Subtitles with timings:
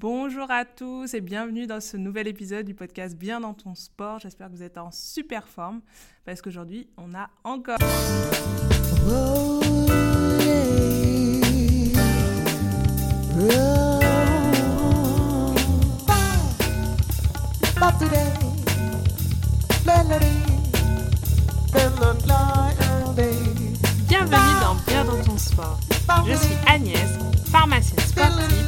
[0.00, 4.20] Bonjour à tous et bienvenue dans ce nouvel épisode du podcast Bien dans ton sport.
[4.20, 5.80] J'espère que vous êtes en super forme
[6.24, 7.78] parce qu'aujourd'hui, on a encore...
[24.06, 24.30] Bienvenue
[24.60, 25.80] dans Bien dans ton sport.
[26.24, 27.18] Je suis Agnès,
[27.50, 28.67] pharmacienne sportive,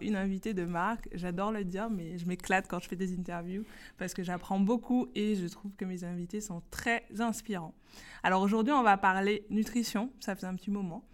[0.00, 1.08] une invitée de marque.
[1.12, 3.64] J'adore le dire, mais je m'éclate quand je fais des interviews
[3.98, 7.74] parce que j'apprends beaucoup et je trouve que mes invités sont très inspirants.
[8.22, 10.10] Alors aujourd'hui, on va parler nutrition.
[10.20, 11.04] Ça fait un petit moment.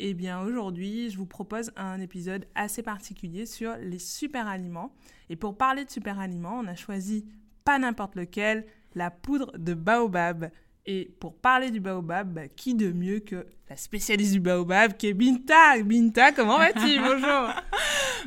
[0.00, 4.94] Et eh bien aujourd'hui, je vous propose un épisode assez particulier sur les super aliments.
[5.28, 7.26] Et pour parler de super aliments, on a choisi
[7.64, 10.50] pas n'importe lequel, la poudre de baobab.
[10.86, 15.08] Et pour parler du baobab, bah, qui de mieux que la spécialiste du baobab qui
[15.08, 16.98] est Binta Binta, comment vas-tu?
[16.98, 17.52] Bonjour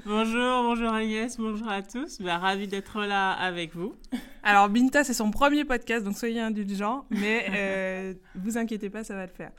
[0.05, 2.21] Bonjour, bonjour Agnès, bonjour à tous.
[2.21, 3.93] Bah, ravi d'être là avec vous.
[4.43, 9.15] Alors Binta, c'est son premier podcast, donc soyez indulgents, mais euh, vous inquiétez pas, ça
[9.15, 9.51] va le faire.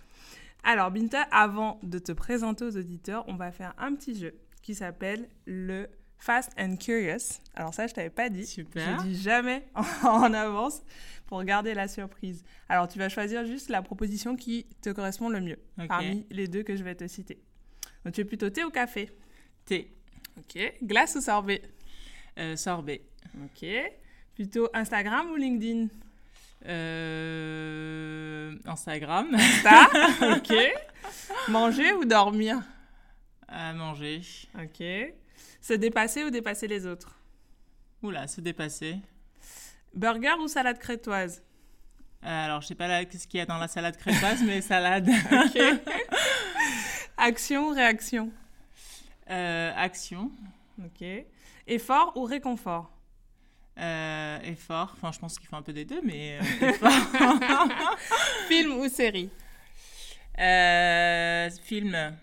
[0.62, 4.74] Alors Binta, avant de te présenter aux auditeurs, on va faire un petit jeu qui
[4.74, 5.88] s'appelle le
[6.22, 7.40] Fast and Curious.
[7.56, 8.46] Alors ça, je t'avais pas dit.
[8.46, 9.00] Super.
[9.00, 9.64] Je dis jamais
[10.04, 10.80] en avance
[11.26, 12.44] pour garder la surprise.
[12.68, 16.62] Alors tu vas choisir juste la proposition qui te correspond le mieux parmi les deux
[16.62, 17.42] que je vais te citer.
[18.04, 19.10] Donc tu es plutôt thé ou café?
[19.64, 19.92] Thé.
[20.38, 20.74] Ok.
[20.84, 21.60] Glace ou sorbet?
[22.38, 23.02] Euh, Sorbet.
[23.44, 23.66] Ok.
[24.36, 25.88] Plutôt Instagram ou LinkedIn?
[26.66, 29.36] Euh, Instagram.
[29.64, 29.88] Ça?
[30.36, 30.54] Ok.
[31.48, 32.62] Manger ou dormir?
[33.48, 34.22] À manger.
[34.56, 34.84] Ok.
[35.62, 37.14] Se dépasser ou dépasser les autres?
[38.02, 38.96] Oula, se dépasser.
[39.94, 41.40] Burger ou salade crétoise?
[42.24, 45.08] Euh, Alors, je sais pas ce qu'il y a dans la salade crétoise, mais salade.
[47.16, 48.32] Action ou réaction?
[49.30, 50.32] Euh, Action.
[50.84, 51.06] Ok.
[51.68, 52.90] Effort ou réconfort?
[53.78, 54.94] Euh, Effort.
[54.96, 56.40] Enfin, je pense qu'il faut un peu des deux, mais
[58.48, 59.30] Film ou série?
[61.62, 62.16] Film.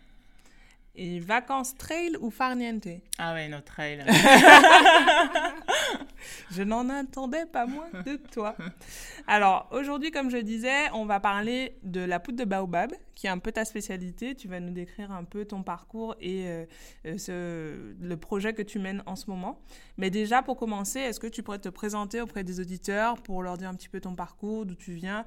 [0.95, 2.87] Et vacances trail ou farniente?
[3.17, 4.03] Ah ouais, no trail.
[6.51, 8.55] je n'en attendais pas moins de toi.
[9.27, 13.29] Alors, aujourd'hui, comme je disais, on va parler de la poudre de baobab, qui est
[13.29, 14.35] un peu ta spécialité.
[14.35, 16.65] Tu vas nous décrire un peu ton parcours et euh,
[17.05, 19.61] euh, ce, le projet que tu mènes en ce moment.
[19.97, 23.57] Mais déjà, pour commencer, est-ce que tu pourrais te présenter auprès des auditeurs pour leur
[23.57, 25.25] dire un petit peu ton parcours, d'où tu viens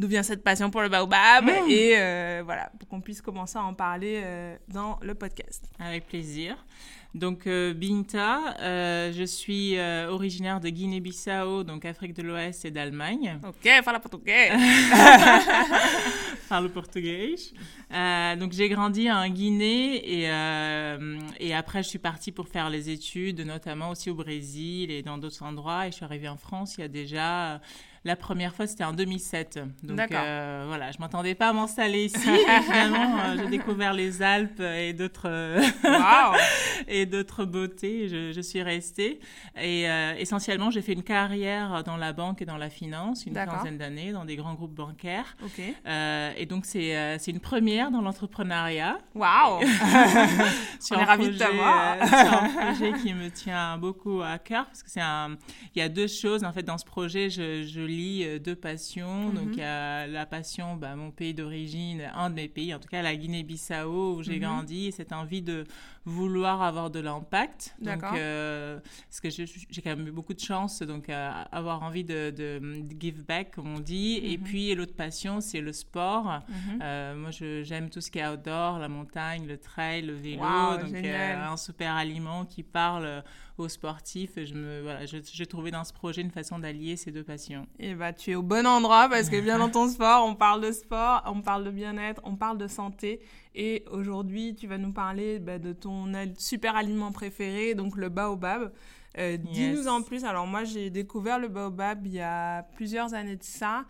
[0.00, 1.70] d'où vient cette passion pour le baobab mmh.
[1.70, 5.70] et euh, voilà, pour qu'on puisse commencer à en parler euh, dans le podcast.
[5.78, 6.56] Avec plaisir.
[7.14, 9.78] Donc euh, Binta, je suis
[10.08, 13.38] originaire de Guinée-Bissau, donc Afrique de l'Ouest et d'Allemagne.
[13.46, 14.50] Ok, parle portugais.
[16.48, 17.34] parle portugais.
[17.90, 20.22] Donc j'ai grandi en Guinée et,
[21.40, 25.18] et après je suis partie pour faire les études, notamment aussi au Brésil et dans
[25.18, 25.86] d'autres endroits.
[25.86, 27.60] Et je suis arrivée en France il y a déjà
[28.04, 29.58] la première fois, c'était en 2007.
[29.82, 32.30] Donc euh, voilà, je m'attendais pas à m'installer ici.
[32.30, 35.28] et finalement, euh, j'ai découvert les Alpes et d'autres
[36.88, 38.08] et d'autres beautés.
[38.08, 39.20] Je, je, suis restée.
[39.60, 43.34] Et euh, essentiellement, j'ai fait une carrière dans la banque et dans la finance, une
[43.34, 45.36] quinzaine d'années, dans des grands groupes bancaires.
[45.44, 45.74] Okay.
[45.86, 48.98] Euh, et donc, c'est c'est une première dans l'entrepreneuriat.
[49.14, 49.60] Waouh
[50.90, 51.96] On est ravis de t'avoir.
[52.00, 55.36] c'est un projet qui me tient beaucoup à cœur parce que c'est un.
[55.74, 57.30] Il y a deux choses en fait dans ce projet.
[57.30, 59.30] Je, je lis euh, deux passions.
[59.30, 59.52] Donc, mhm.
[59.54, 62.88] il y a la passion, bah, mon pays d'origine, un de mes pays, en tout
[62.88, 64.40] cas la Guinée-Bissau, où j'ai mhm.
[64.40, 65.64] grandi, et cette envie de
[66.04, 67.76] vouloir avoir de l'impact.
[67.80, 72.04] Donc, euh, parce que j'ai quand même eu beaucoup de chance, donc euh, avoir envie
[72.04, 72.60] de, de,
[72.98, 74.20] give back, comme on dit.
[74.22, 74.44] Et mhm.
[74.44, 76.42] puis, l'autre passion, c'est le sport.
[76.80, 77.30] moi,
[77.70, 80.42] j'aime tout ce qui est outdoor, la montagne, le trail, le vélo.
[80.42, 83.22] donc, un super aliment qui parle
[83.58, 84.32] aux sportifs.
[84.36, 87.68] Je me, voilà, j'ai trouvé dans ce projet une façon d'allier ces deux passions.
[87.78, 90.62] Et bah, tu es au bon endroit parce que bien dans ton sport, on parle
[90.62, 93.20] de sport, on parle de bien-être, on parle de santé.
[93.54, 98.72] Et aujourd'hui, tu vas nous parler bah, de ton super aliment préféré, donc le baobab.
[99.16, 100.24] Euh, dis-nous en plus.
[100.24, 103.84] Alors moi, j'ai découvert le baobab il y a plusieurs années de ça.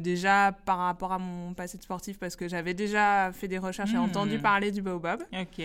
[0.00, 3.94] Déjà par rapport à mon passé de sportif, parce que j'avais déjà fait des recherches
[3.94, 4.04] et hmm.
[4.04, 5.22] entendu parler du baobab.
[5.32, 5.62] Ok.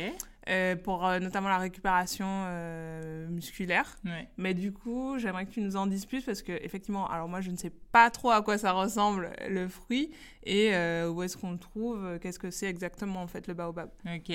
[0.47, 3.97] Euh, pour euh, notamment la récupération euh, musculaire.
[4.37, 7.41] Mais du coup, j'aimerais que tu nous en dises plus parce que effectivement, alors moi
[7.41, 10.11] je ne sais pas trop à quoi ça ressemble le fruit
[10.43, 10.69] et
[11.07, 13.89] où est-ce qu'on le trouve, qu'est-ce que c'est exactement en fait le baobab.
[14.05, 14.31] Ok,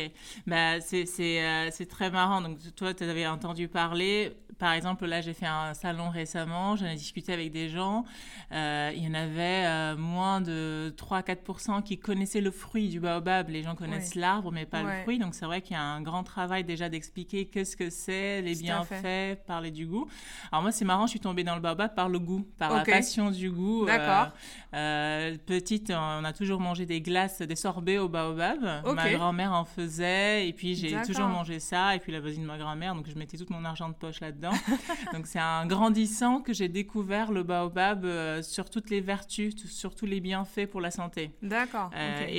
[0.48, 2.40] bah, c'est très marrant.
[2.40, 6.86] Donc toi, tu avais entendu parler, par exemple, là j'ai fait un salon récemment, j'en
[6.86, 8.04] ai discuté avec des gens,
[8.50, 9.59] il y en avait
[9.96, 13.48] moins de 3-4% qui connaissaient le fruit du baobab.
[13.48, 16.02] Les gens connaissent l'arbre mais pas le fruit, donc c'est vrai qu'il y a un
[16.02, 20.08] grand travail déjà d'expliquer qu'est-ce que c'est, les bienfaits, parler du goût.
[20.50, 22.84] Alors moi, c'est marrant, je suis tombée dans le baobab par le goût, par la
[22.84, 23.86] passion du goût.
[23.86, 24.32] D'accord.
[24.74, 28.60] Euh, euh, petite, on a toujours mangé des glaces, des sorbets au baobab.
[28.84, 32.46] Ma grand-mère en faisait, et puis j'ai toujours mangé ça, et puis la voisine de
[32.46, 34.52] ma grand-mère, donc je mettais tout mon argent de poche là-dedans.
[35.12, 39.94] donc c'est un grandissant que j'ai découvert le baobab euh, sur toutes les vertus, sur
[39.94, 41.32] tous les bienfaits pour la santé.
[41.42, 41.90] D'accord.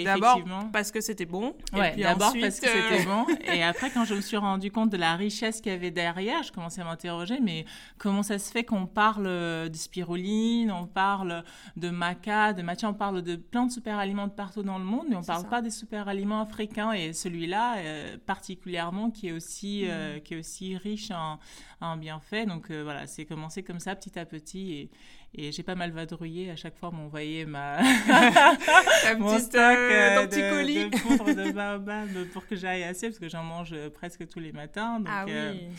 [0.03, 0.41] D'abord
[0.71, 1.55] parce que c'était bon.
[1.73, 3.25] Ouais, d'abord parce que c'était bon.
[3.53, 6.43] Et après, quand je me suis rendu compte de la richesse qu'il y avait derrière,
[6.43, 7.65] je commençais à m'interroger, mais
[7.97, 11.43] comment ça se fait qu'on parle de spiruline, on parle
[11.77, 14.85] de maca, de matcha, on parle de plein de super aliments de partout dans le
[14.85, 19.27] monde, mais on ne parle pas des super aliments africains et celui-là euh, particulièrement qui
[19.27, 20.21] est aussi, euh, mm.
[20.21, 21.39] qui est aussi riche en,
[21.81, 22.45] en bienfaits.
[22.47, 24.89] Donc euh, voilà, c'est commencé comme ça petit à petit et,
[25.33, 27.77] et j'ai pas mal vadrouillé à chaque fois m'envoyer ma
[29.17, 33.19] mon stock euh, petit de, colis de poudre de baobab pour que j'aille assez parce
[33.19, 34.99] que j'en mange presque tous les matins.
[34.99, 35.69] Donc, ah oui.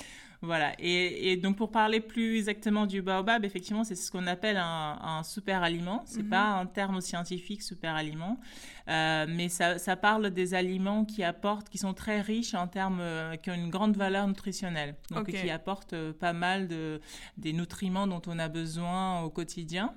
[0.45, 0.73] Voilà.
[0.81, 5.63] Et, donc, pour parler plus exactement du baobab, effectivement, c'est ce qu'on appelle un, super
[5.63, 6.03] aliment.
[6.05, 6.31] C'est n'est mhm.
[6.31, 8.41] pas un terme scientifique, super aliment.
[8.89, 13.37] Euh, mais ça, parle des aliments qui apportent, qui sont très riches en termes, euh,
[13.37, 14.97] qui ont une grande valeur nutritionnelle.
[15.11, 17.01] Donc, qui apportent euh, pas mal de,
[17.37, 19.95] des nutriments dont on a besoin au quotidien.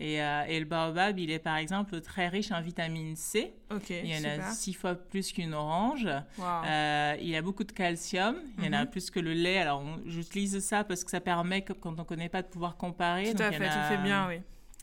[0.00, 3.54] Et, et, le baobab, il est par exemple très riche en vitamine C.
[3.90, 6.08] il y en a six fois plus qu'une orange.
[6.38, 8.36] il y a beaucoup de calcium.
[8.58, 8.90] Il y en a mhm.
[8.90, 9.58] plus que le lait.
[9.58, 13.32] Alors, j'utilise ça parce que ça permet, quand on ne connaît pas, de pouvoir comparer.
[13.34, 14.40] Tout à fait, tu fais bien, oui.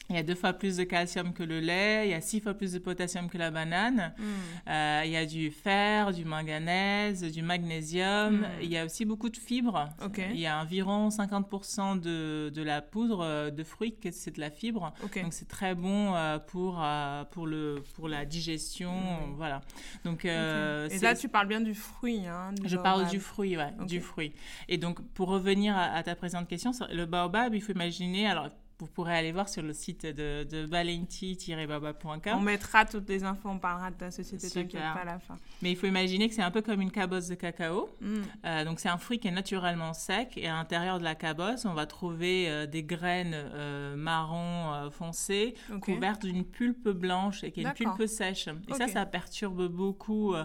[0.10, 2.40] Il y a deux fois plus de calcium que le lait, il y a six
[2.40, 4.70] fois plus de potassium que la banane, hmm.
[4.70, 8.46] euh, il y a du fer, du manganèse, du magnésium, hmm.
[8.64, 9.88] il y a aussi beaucoup de fibres.
[10.18, 14.50] Il y a environ 50% de, de, la poudre euh, de fruits, c'est de la
[14.50, 14.94] fibre.
[15.02, 16.84] Donc c'est très bon euh, pour,
[17.30, 18.94] pour, le, pour la digestion.
[18.94, 19.36] Hmm.
[19.38, 19.62] Voilà.
[20.06, 22.26] Donc, Et là, tu parles bien du fruit.
[22.26, 24.34] Hein, Je parle du fruit, ouais, du fruit.
[24.70, 28.50] Et donc, pour revenir à, à ta présente question, le baobab, il faut imaginer, alors
[28.80, 32.34] vous pourrez aller voir sur le site de, de valenti-baba.com.
[32.34, 35.38] On mettra toutes les infos, on parlera de ta société, t'inquiète pas à la fin.
[35.62, 37.90] Mais il faut imaginer que c'est un peu comme une cabosse de cacao.
[38.00, 38.22] Mm.
[38.46, 41.66] Euh, donc c'est un fruit qui est naturellement sec et à l'intérieur de la cabosse,
[41.66, 47.62] on va trouver euh, des graines euh, marron foncé couvertes d'une pulpe blanche et qui
[47.62, 48.48] est une pulpe sèche.
[48.70, 50.36] Et ça, ça perturbe beaucoup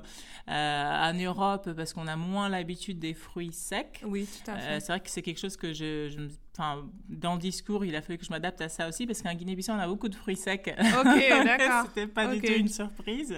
[0.49, 4.03] en Europe parce qu'on a moins l'habitude des fruits secs.
[4.05, 4.81] Oui, tout à fait.
[4.81, 6.19] c'est vrai que c'est quelque chose que je, je
[6.57, 9.35] enfin, dans le discours, il a fallu que je m'adapte à ça aussi parce qu'en
[9.35, 10.75] Guinée-Bissau, on a beaucoup de fruits secs.
[10.79, 11.05] Ok,
[11.45, 11.87] d'accord.
[11.89, 13.35] C'était pas du tout une surprise.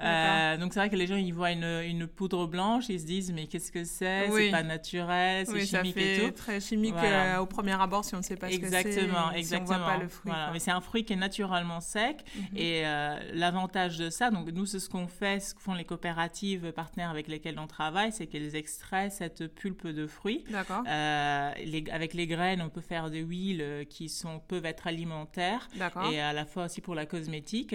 [0.00, 3.06] euh, donc c'est vrai que les gens, ils voient une, une, poudre blanche, ils se
[3.06, 4.28] disent mais qu'est-ce que c'est?
[4.30, 6.36] C'est pas naturel, c'est chimique ça fait et tout.
[6.36, 9.00] Très chimique euh, au premier abord si on ne sait pas exactement, ce que c'est.
[9.00, 9.66] Exactement, exactement.
[9.66, 10.30] Si on voit pas le fruit.
[10.30, 10.50] Voilà.
[10.52, 12.56] Mais c'est un fruit qui est naturellement sec mhm.
[12.56, 15.84] et euh, l'avantage de ça, donc nous c'est ce qu'on fait, ce que font les
[15.84, 20.44] coopératives partenaires avec lesquelles on travaille, c'est qu'elles extraient cette pulpe de fruits.
[20.50, 20.82] D'accord.
[20.88, 21.52] Euh,
[21.92, 22.26] avec les
[22.60, 25.68] on peut faire des huiles euh, qui sont, peuvent être alimentaires
[26.10, 27.74] et à la fois aussi pour la cosmétique.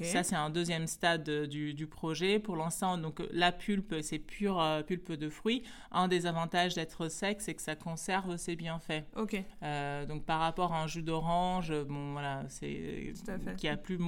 [0.00, 2.38] Ça, c'est un deuxième stade du, du projet.
[2.38, 5.62] Pour l'instant, donc la pulpe, c'est pure euh, pulpe de fruits.
[5.90, 9.04] Un des avantages d'être sec, c'est que ça conserve ses bienfaits.
[9.16, 9.42] Ok.
[9.62, 13.12] Euh, donc par rapport à un jus d'orange, bon voilà, c'est
[13.56, 13.98] qui a plus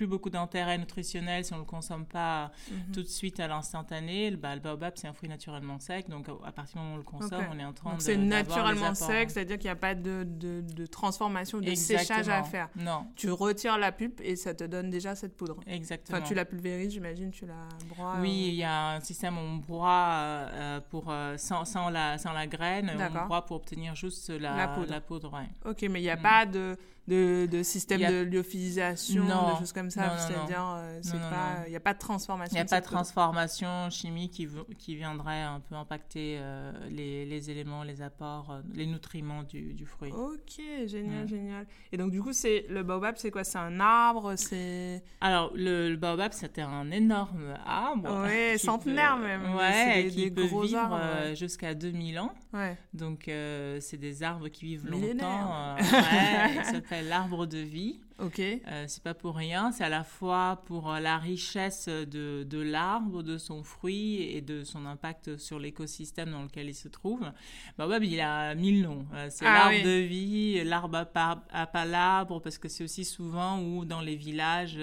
[0.00, 2.92] plus beaucoup d'intérêt nutritionnel si on ne le consomme pas mhm.
[2.94, 4.30] tout de suite à l'instantané.
[4.30, 6.96] Bah, le baobab, c'est un fruit naturellement sec, donc à partir du moment où on
[6.96, 8.00] le consomme, on est en train de.
[8.00, 12.42] C'est naturellement sec, c'est-à-dire qu'il n'y a pas de, de, de transformation, de séchage à
[12.44, 12.70] faire.
[12.76, 13.08] Non.
[13.14, 15.60] Tu retires la pulpe et ça te donne déjà cette poudre.
[15.66, 16.16] Exactement.
[16.16, 18.16] Enfin, tu la pulvérises, j'imagine, tu la broies.
[18.22, 22.16] Oui, il y a un système où on broie euh, pour, euh, sans, sans, la,
[22.16, 24.90] sans la graine, on broie pour obtenir juste la, la poudre.
[24.90, 26.22] La poudre Ok, mais il n'y a mm.
[26.22, 26.78] pas de
[27.10, 30.16] de, de système de lyophilisation, de choses comme ça.
[30.16, 32.54] C'est-à-dire, euh, il n'y a pas de transformation.
[32.56, 34.48] Il n'y a pas de transformation chimique qui,
[34.78, 39.74] qui viendrait un peu impacter euh, les, les, éléments, les apports, euh, les nutriments du,
[39.74, 40.12] du, fruit.
[40.12, 41.66] Ok, génial, génial.
[41.90, 43.42] Et donc, du coup, c'est le baobab, c'est quoi?
[43.42, 45.02] C'est un arbre c'est...
[45.20, 48.24] Alors, le, baobab, c'était un énorme arbre.
[48.24, 49.56] Oui, centenaire même.
[49.56, 51.00] Ouais, des, qui peut vivre
[51.34, 52.32] jusqu'à 2000 ans.
[52.52, 52.76] Ouais.
[52.94, 55.74] Donc, c'est des arbres qui vivent longtemps.
[55.80, 58.00] ouais, l'arbre de vie.
[58.22, 58.40] Ok.
[58.86, 59.72] c'est pas pour rien.
[59.72, 64.64] C'est à la fois pour la richesse de, de l'arbre, de son fruit et de
[64.64, 67.30] son impact sur l'écosystème dans lequel il se trouve.
[67.78, 69.06] Baobab, il a mille noms.
[69.30, 74.00] c'est ah l'arbre de vie, l'arbre à, palabre, parce que c'est aussi souvent où dans
[74.00, 74.78] les villages,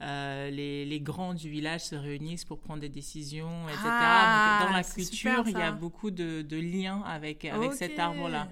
[0.00, 3.82] les, les grands du village se réunissent pour prendre des décisions, etc.
[3.84, 8.48] Ah, dans la culture, il y a beaucoup de, de liens avec, avec cet arbre-là.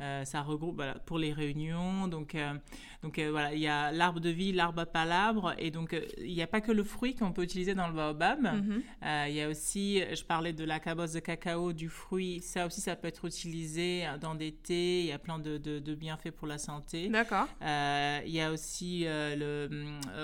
[0.00, 2.08] Euh, ça regroupe pour les réunions.
[2.08, 2.54] Donc, euh,
[3.02, 5.54] donc euh, voilà, il y a l'arbre de vie, l'arbre à palabre.
[5.58, 8.40] Et donc, il n'y a pas que le fruit qu'on peut utiliser dans le baobab.
[8.42, 8.82] Mhm.
[9.28, 12.40] il y a aussi, je parlais de la cabosse de cacao, du fruit.
[12.40, 15.00] Ça aussi, ça peut être utilisé dans des thés.
[15.00, 17.08] Il y a plein de, de, bienfaits pour la santé.
[17.08, 17.46] D'accord.
[17.60, 19.68] il y a aussi le,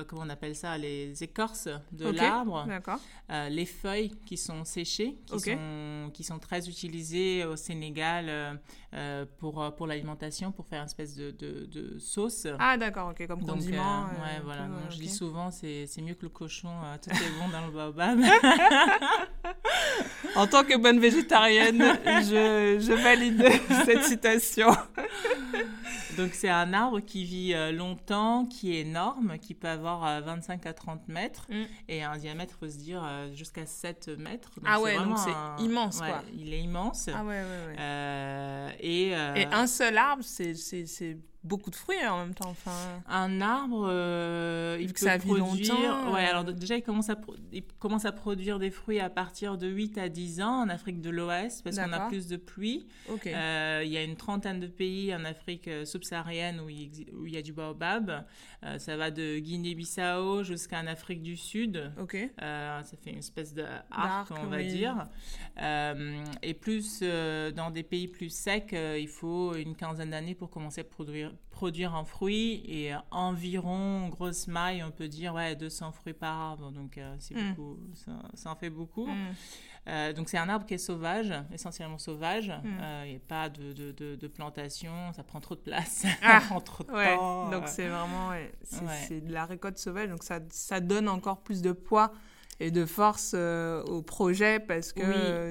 [0.08, 2.66] comment on appelle ça, les écorces de l'arbre.
[2.66, 3.00] D'accord.
[3.28, 8.58] les feuilles qui sont séchées, qui, sont, qui sont très utilisées au Sénégal
[8.92, 12.48] euh, pour, euh, pour l'alimentation, pour faire une espèce de, de, sauce.
[12.58, 14.06] Ah, d'accord, ok, comme condiment.
[14.06, 14.66] Euh, ouais, voilà.
[14.90, 16.70] je dis souvent, c'est mieux que le cochon,
[17.00, 18.18] tout est bon dans le baobab.
[20.34, 23.48] en tant que bonne végétarienne, je, je valide
[23.84, 24.70] cette citation.
[26.16, 30.72] Donc c'est un arbre qui vit longtemps, qui est énorme, qui peut avoir 25 à
[30.72, 31.64] 30 mètres mm.
[31.88, 33.02] et un diamètre, faut se dire,
[33.34, 34.50] jusqu'à 7 mètres.
[34.64, 36.22] ah ouais, donc c'est immense quoi.
[36.34, 37.08] Il est immense.
[37.14, 38.76] Ah ouais, ouais, ouais.
[38.80, 40.54] et, et un seul arbre, c'est
[41.42, 42.50] beaucoup de fruits en même temps.
[42.50, 43.02] Enfin...
[43.08, 46.10] Un arbre, euh, il peut produire.
[46.12, 47.16] Ouais, alors déjà, il commence, à
[47.52, 51.00] il commence à produire des fruits à partir de 8 à 10 ans en Afrique
[51.00, 52.86] de l'Ouest parce qu'on a plus de pluie.
[53.26, 57.26] Euh, il y a une trentaine de pays en Afrique euh, subsaharienne où il, où
[57.26, 58.24] il y a du baobab.
[58.78, 61.90] ça va de Guinée-Bissau jusqu'en Afrique du Sud.
[61.96, 65.06] ça fait une espèce d'arc, on va dire.
[66.42, 70.84] et plus dans des pays plus secs, il faut une quinzaine d'années pour commencer à
[70.84, 76.34] produire produire un fruit et environ, grosse maille, on peut dire, ouais, 200 fruits par
[76.34, 76.70] arbre.
[76.70, 77.54] Donc, euh, c'est mm.
[77.54, 77.78] beaucoup,
[78.34, 79.06] ça, en fait beaucoup.
[79.06, 79.34] Mm.
[79.88, 82.48] Euh, donc, c'est un arbre qui est sauvage, essentiellement sauvage.
[82.48, 82.78] Mm.
[82.80, 86.40] Euh, il n'y a pas de, de, de, plantation, ça prend trop de place, ah,
[86.40, 87.50] ça prend trop de temps.
[87.50, 88.30] Donc, c'est vraiment,
[88.62, 90.08] c'est de la récolte sauvage.
[90.08, 92.12] Donc, ça, ça donne encore plus de poids
[92.60, 95.00] et de force euh, au projet parce que.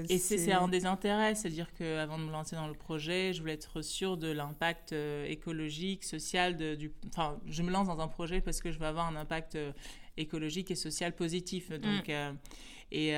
[0.01, 3.41] Oui, et c'est un des intérêts, c'est-à-dire qu'avant de me lancer dans le projet, je
[3.41, 6.93] voulais être sûre de l'impact euh, écologique, social, de, du.
[7.07, 9.71] Enfin, je me lance dans un projet parce que je veux avoir un impact euh,
[10.17, 11.71] écologique et social positif.
[11.71, 12.07] Donc.
[12.07, 12.37] Mm.
[12.91, 13.09] Et,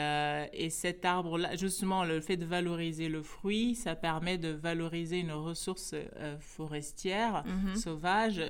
[0.51, 5.31] et, cet arbre-là, justement, le fait de valoriser le fruit, ça permet de valoriser une
[5.31, 5.95] ressource
[6.41, 7.75] forestière, mm-hmm.
[7.77, 8.43] sauvage,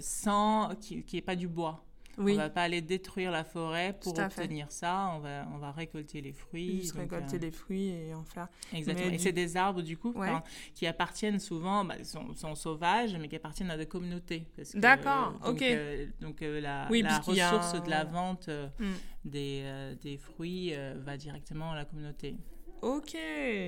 [0.00, 1.87] sans qu'il n'y ait pas du bois.
[2.18, 2.34] Oui.
[2.34, 5.12] On va pas aller détruire la forêt pour obtenir ça.
[5.14, 6.80] On va, on va récolter les fruits.
[6.80, 8.48] Juste récolter euh, les fruits et en faire.
[8.72, 9.10] Exactement.
[9.10, 10.14] et c'est des arbres, du coup,
[10.74, 14.46] qui appartiennent souvent, bah, sont, sont, sauvages, mais qui appartiennent à des communautés.
[14.74, 15.62] D'accord, ok.
[15.62, 18.84] Euh, donc, euh, la, la ressource de la vente mm.
[19.24, 19.64] des,
[20.02, 22.36] des, fruits va directement à la communauté.
[22.82, 23.16] Ok,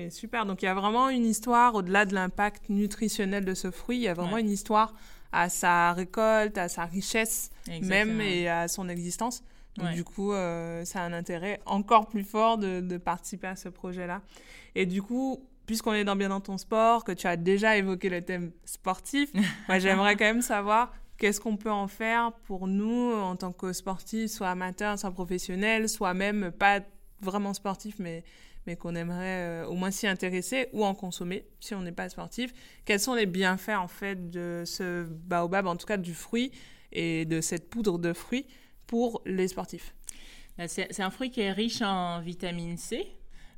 [0.09, 0.45] super.
[0.45, 4.03] Donc il y a vraiment une histoire, au-delà de l'impact nutritionnel de ce fruit, il
[4.03, 4.93] y a vraiment une histoire
[5.31, 9.43] à sa récolte, à sa richesse même et à son existence.
[9.77, 13.55] Donc du coup, euh, ça a un intérêt encore plus fort de, de participer à
[13.55, 14.21] ce projet-là.
[14.75, 18.09] Et du coup, puisqu'on est dans bien dans ton sport, que tu as déjà évoqué
[18.09, 19.31] le thème sportif,
[19.67, 23.71] moi j'aimerais quand même savoir qu'est-ce qu'on peut en faire pour nous en tant que
[23.71, 26.81] sportifs, soit amateurs, soit professionnels, soit même pas
[27.21, 28.23] vraiment sportifs, mais
[28.67, 32.09] mais qu'on aimerait euh, au moins s'y intéresser ou en consommer si on n'est pas
[32.09, 32.53] sportif.
[32.85, 36.51] Quels sont les bienfaits en fait de ce baobab, en tout cas du fruit
[36.91, 38.45] et de cette poudre de fruits
[38.87, 39.95] pour les sportifs?
[40.57, 43.07] Bah, C'est un fruit qui est riche en vitamine C,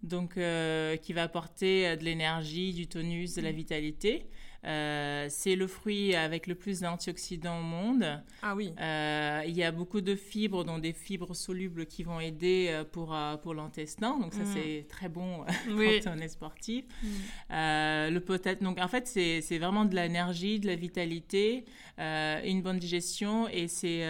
[0.03, 4.29] donc euh, qui va apporter euh, de l'énergie, du tonus, de la vitalité.
[4.65, 8.21] Euh, c'est le fruit avec le plus d'antioxydants au monde.
[8.41, 8.73] Ah oui.
[8.79, 12.83] Euh, il y a beaucoup de fibres, dont des fibres solubles qui vont aider euh,
[12.83, 14.17] pour, pour l'intestin.
[14.19, 14.53] Donc ça, mm.
[14.53, 16.85] c'est très bon quand on est sportif.
[17.03, 17.07] Mm.
[17.49, 18.55] le potat...
[18.55, 21.65] Donc en fait, c'est vraiment de l'énergie, de la vitalité,
[21.97, 23.49] une bonne digestion.
[23.49, 24.05] Et c'est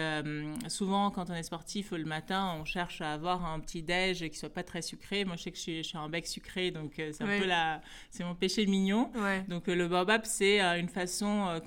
[0.68, 4.38] souvent, quand on est sportif, le matin, on cherche à avoir un petit déj qui
[4.38, 5.24] soit pas très sucré.
[5.24, 7.46] Moi, je sais que je suis, je suis un bec sucré, donc c'est un peu
[7.46, 7.80] la...
[8.10, 9.10] C'est mon péché mignon.
[9.48, 11.60] Donc le baobab, c'est c'est euh, une façon euh,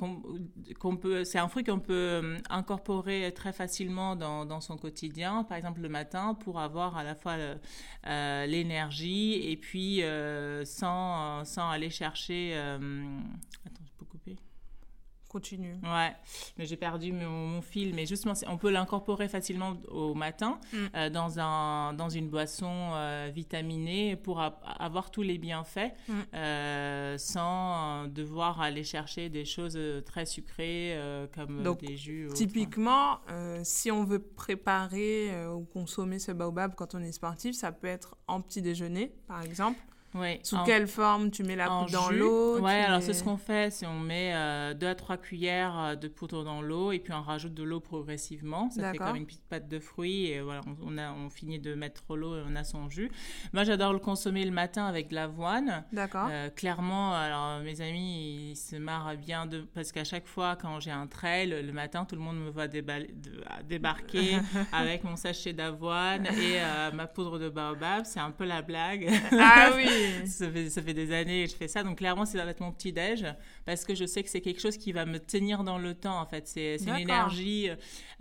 [0.80, 5.58] qu'on peut, c'est un fruit qu'on peut euh, incorporer très facilement dans, son quotidien, par
[5.58, 7.36] exemple le matin, pour avoir à la fois
[8.06, 10.02] l'énergie et puis
[10.66, 12.56] sans, sans aller chercher.
[15.28, 15.76] Continue.
[15.84, 16.16] Ouais,
[16.58, 17.94] mais j'ai perdu mon, fil.
[17.94, 20.78] Mais justement, on peut l'incorporer facilement au matin mm.
[20.96, 26.14] euh, dans, un, dans une boisson euh, vitaminée pour avoir tous les bienfaits mm.
[26.34, 30.98] euh, sans devoir aller chercher des choses très sucrées
[31.36, 32.30] comme des jus.
[32.34, 33.20] Typiquement,
[33.64, 38.18] si on veut préparer ou consommer ce baobab quand on est sportif, ça peut être
[38.28, 39.80] en petit déjeuner, par exemple.
[40.44, 43.72] Sous quelle forme tu mets la poudre dans l'eau Ouais, alors c'est ce qu'on fait,
[43.72, 47.14] c'est on met 2 euh, à 3 cuillères euh, de poudre dans l'eau et puis
[47.14, 48.70] on rajoute de l'eau progressivement.
[48.70, 51.74] Ça fait comme une petite pâte de fruits et voilà, on, a, on finit de
[51.76, 53.12] mettre l'eau et on a son jus.
[53.54, 55.84] Moi, j'adore le consommer le matin avec de l'avoine.
[55.92, 56.30] D'accord.
[56.32, 60.80] Euh, clairement, alors mes amis, ils se marrent bien de parce qu'à chaque fois quand
[60.80, 64.38] j'ai un trail le matin, tout le monde me voit débarquer
[64.72, 66.60] avec mon sachet d'avoine et
[66.94, 68.06] ma poudre de baobab.
[68.06, 69.10] C'est un peu la blague.
[69.40, 69.97] Ah oui.
[70.26, 71.84] ça, fait, ça fait des années que je fais ça.
[71.84, 73.26] Donc clairement, c'est va être mon petit déj
[73.66, 76.20] parce que je sais que c'est quelque chose qui va me tenir dans le temps.
[76.20, 77.76] En fait, c'est une énergie, euh,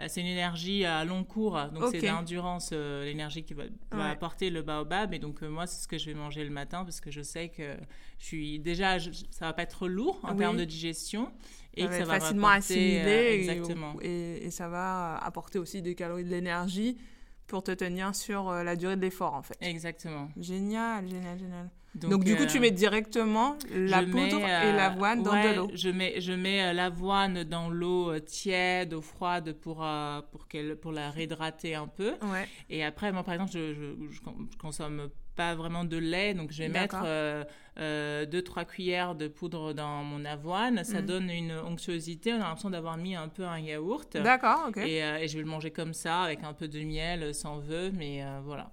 [0.08, 1.58] c'est une énergie à long cours.
[1.72, 3.64] Donc c'est l'endurance, euh, l'énergie qui va,
[4.10, 5.14] apporter le baobab.
[5.14, 7.22] Et donc euh, moi, c'est ce que je vais manger le matin parce que je
[7.22, 7.76] sais que
[8.18, 11.32] je suis déjà, ça va pas être lourd en termes de digestion
[11.74, 13.94] et ça que ça va facilement assimiler exactement.
[14.00, 16.96] Et, et, ça va apporter aussi des calories de l'énergie
[17.46, 19.56] pour te tenir sur euh, la durée de l'effort, en fait.
[19.60, 20.28] Exactement.
[20.36, 21.70] Génial, génial, génial.
[21.94, 25.70] Donc, du coup, tu euh, mets directement la poudre et euh, l'avoine dans de l'eau.
[25.72, 29.86] Je mets, je mets l'avoine dans l'eau tiède ou froide pour,
[30.30, 32.12] pour, qu'elle, pour la réhydrater un peu.
[32.22, 32.46] Ouais.
[32.68, 36.58] Et après, moi, par exemple, je, je, je consomme pas vraiment de lait, donc je
[36.58, 37.44] vais mettre 2-3 euh,
[37.78, 40.82] euh, cuillères de poudre dans mon avoine.
[40.82, 41.06] Ça mm.
[41.06, 44.16] donne une onctuosité, on a l'impression d'avoir mis un peu un yaourt.
[44.16, 44.78] D'accord, ok.
[44.78, 47.58] Et, euh, et, je vais le manger comme ça, avec un peu de miel, sans
[47.58, 48.72] vœuf, mais voilà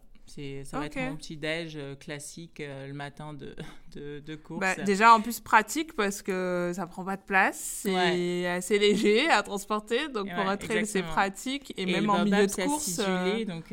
[0.65, 3.55] ça va être mon petit déj euh, classique euh, le matin de,
[3.95, 4.59] de, de course.
[4.59, 7.81] Bah, déjà, en plus, pratique parce que ça prend pas de place.
[7.83, 10.07] C'est assez léger à transporter.
[10.09, 11.73] Donc, pour un trail, c'est pratique.
[11.77, 12.99] Et, même en milieu de course.
[12.99, 13.65] Acidulé, euh, donc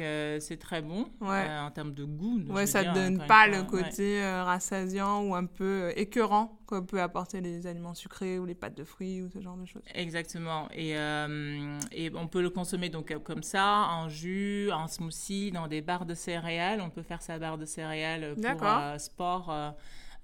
[0.42, 2.40] c'est très bon en termes de goût.
[2.48, 7.40] Ouais, ça ne donne pas le côté rassasiant ou un peu écœurant qu'on peut apporter
[7.40, 9.82] les aliments sucrés ou les pâtes de fruits ou ce genre de choses.
[9.94, 10.68] Exactement.
[10.72, 15.82] Et, et on peut le consommer donc comme ça, en jus, en smoothie, dans des
[15.82, 19.50] barres de céréales on peut faire sa barre de céréales pour euh, sport.
[19.50, 19.70] Euh,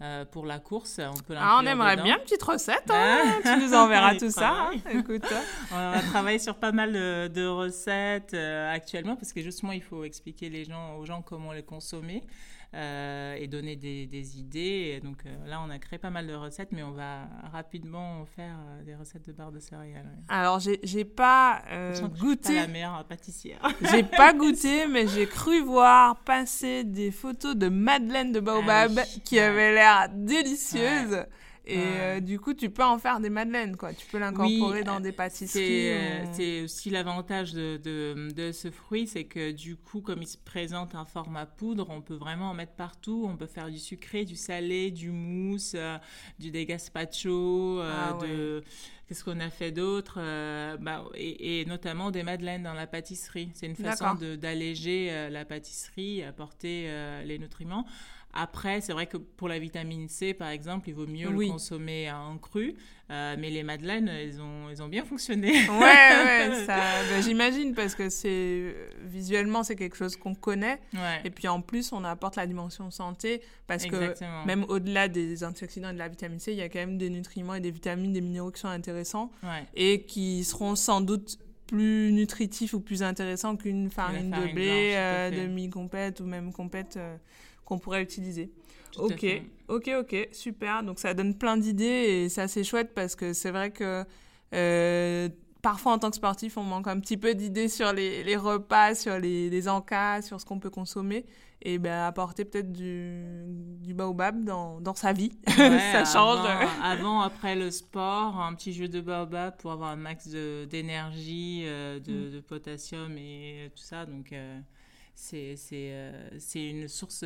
[0.03, 1.01] euh, pour la course.
[1.03, 2.91] On peut ah, on aimerait bien une petite recette.
[2.91, 3.41] Hein.
[3.43, 4.51] tu nous enverras tout ça.
[4.51, 4.73] Hein.
[4.93, 5.25] Écoute.
[5.73, 10.51] on a travaillé sur pas mal de, recettes actuellement parce que justement, il faut expliquer
[10.51, 12.23] les gens, aux gens comment les consommer.
[12.75, 15.01] Euh, et donner des, des idées.
[15.03, 18.57] donc euh, là, on a créé pas mal de recettes, mais on va rapidement faire
[18.69, 20.11] euh, des recettes de barres de céréales.
[20.29, 21.63] Alors, j'ai pas
[22.19, 22.55] goûté.
[22.55, 23.61] Pas la meilleure pâtissière.
[23.91, 29.05] j'ai pas goûté, mais j'ai cru voir passer des photos de Madeleine de Baobab ah
[29.25, 31.25] qui avaient l'air délicieuses.
[31.67, 33.93] Et euh, du coup, tu peux en faire des madeleines, quoi.
[33.93, 35.91] Tu peux l'incorporer dans des pâtisseries.
[35.91, 40.29] Euh, c'est aussi l'avantage de, de, de, ce fruit, c'est que du coup, comme il
[40.29, 43.27] se présente en format poudre, on peut vraiment en mettre partout.
[43.29, 45.99] On peut faire du sucré, du salé, du mousse, euh,
[46.39, 48.63] du dégazpacho, ah de...
[49.09, 50.17] Qu'est-ce qu'on a fait d'autre
[50.81, 53.51] bah, et, et, notamment des madeleines dans la pâtisserie.
[53.55, 56.91] C'est une façon d'alléger la pâtisserie, apporter
[57.25, 57.87] les nutriments.
[58.37, 62.11] Après, c'est vrai que pour la vitamine C, par exemple, il vaut mieux le consommer
[62.11, 62.75] en cru.
[63.09, 65.53] Euh, mais les madeleines, elles ont, elles ont bien fonctionné.
[65.53, 66.77] Ouais, ouais, ça,
[67.09, 70.81] ben, j'imagine, parce que c'est visuellement, c'est quelque chose qu'on connaît.
[71.25, 75.91] Et puis en plus, on apporte la dimension santé, parce que même au-delà des antioxydants
[75.91, 78.13] et de la vitamine C, il y a quand même des nutriments et des vitamines,
[78.13, 79.31] des minéraux qui sont intéressants
[79.75, 85.31] et qui seront sans doute plus nutritifs ou plus intéressants qu'une farine, de blé, euh,
[85.31, 86.97] demi-compète ou même compète.
[86.97, 87.17] Euh,
[87.67, 88.51] qu'on pourrait utiliser.
[88.97, 89.27] ok,
[89.69, 90.83] ok, ok, super.
[90.83, 94.05] Donc ça donne plein d'idées et c'est assez chouette parce que c'est vrai que
[94.55, 95.29] euh,
[95.61, 99.19] parfois en tant que sportif, on manque un petit peu d'idées sur les, repas, sur
[99.19, 101.27] les, les, encas, sur ce qu'on peut consommer.
[101.63, 103.25] Et ben apporter peut-être du,
[103.81, 106.47] du baobab dans, dans sa vie, ça change.
[106.83, 111.99] Avant, après le sport, un petit jeu de baobab pour avoir un max d'énergie, de,
[111.99, 112.31] de, mm.
[112.35, 114.05] de, potassium et tout ça.
[114.05, 114.61] Donc euh,
[115.33, 117.25] euh, c'est une source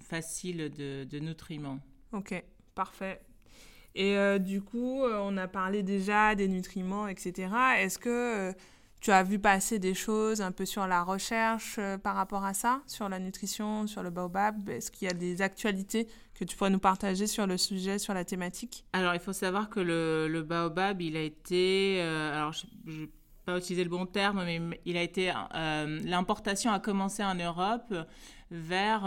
[0.00, 1.80] facile de, de, nutriments.
[2.12, 2.42] Ok,
[2.74, 3.20] parfait.
[3.94, 7.48] Et euh, du coup, euh, on a parlé déjà des nutriments, etc.
[7.78, 8.52] Est-ce que
[9.00, 12.82] tu as vu passer des choses un peu sur la recherche par rapport à ça,
[12.86, 14.68] sur la nutrition, sur le baobab?
[14.68, 18.14] Est-ce qu'il y a des actualités que tu pourrais nous partager sur le sujet, sur
[18.14, 18.84] la thématique?
[18.92, 22.00] Alors, il faut savoir que le, le baobab, il a été...
[22.00, 23.06] alors, je, je
[23.50, 27.94] pas utiliser le bon terme, mais il a été euh, l'importation a commencé en Europe
[28.50, 29.02] vers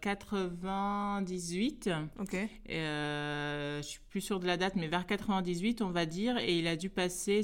[0.00, 1.86] 98.
[1.86, 2.34] Euh, ok.
[2.34, 6.36] Et, euh, je suis plus sûr de la date, mais vers 98, on va dire,
[6.38, 7.42] et il a dû passer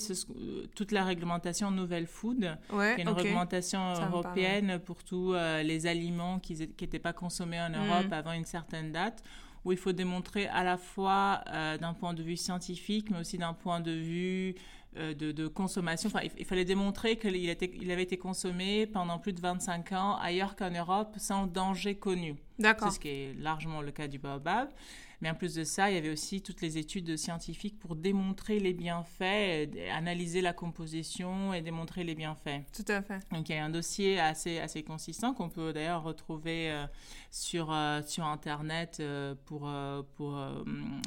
[0.75, 6.39] toute la réglementation Nouvelle Food, ouais, qui est une réglementation européenne pour tous les aliments
[6.41, 8.13] qui n'étaient pas consommés en Europe mm.
[8.13, 9.23] avant une certaine date
[9.65, 11.43] où il faut démontrer à la fois
[11.81, 14.55] d'un point de vue scientifique, mais aussi d'un point de vue
[14.97, 16.09] euh, de, consommation.
[16.09, 20.57] Enfin, il, fallait démontrer qu'il il avait été consommé pendant plus de 25 ans ailleurs
[20.57, 22.37] qu'en Europe sans danger connu.
[22.59, 22.89] D'accord.
[22.89, 24.69] C'est ce qui est largement le cas du baobab.
[25.21, 28.61] Mais en plus de ça, il y avait aussi toutes les études scientifiques pour démontrer
[28.61, 32.63] les bienfaits, analyser la composition et démontrer les bienfaits.
[32.73, 33.21] Tout à fait.
[33.33, 36.87] Donc il y a un dossier assez, assez consistant qu'on peut d'ailleurs retrouver euh,
[37.31, 39.71] sur, euh, sur Internet euh, pour,
[40.17, 40.39] pour